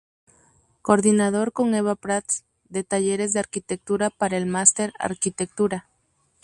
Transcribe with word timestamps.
Coordinador, 0.81 1.51
con 1.51 1.75
Eva 1.75 1.93
Prats, 1.95 2.43
de 2.69 2.83
talleres 2.83 3.33
de 3.33 3.39
arquitectura 3.39 4.09
para 4.09 4.35
el 4.35 4.47
máster 4.47 4.93
“Arquitectura. 4.97 5.87